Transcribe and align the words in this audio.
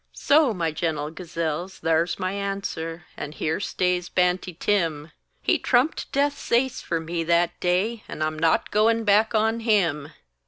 So, 0.13 0.51
my 0.51 0.71
gentle 0.71 1.11
gazelles, 1.11 1.77
thar's 1.77 2.17
my 2.17 2.31
answer, 2.33 3.03
And 3.15 3.35
here 3.35 3.59
stays 3.59 4.09
Banty 4.09 4.51
Tim: 4.51 5.11
He 5.43 5.59
trumped 5.59 6.11
Death's 6.11 6.51
ace 6.51 6.81
for 6.81 6.99
me 6.99 7.23
that 7.25 7.59
day, 7.59 8.03
And 8.07 8.23
I'm 8.23 8.39
not 8.39 8.71
goin' 8.71 9.03
back 9.03 9.35
on 9.35 9.59
him! 9.59 10.09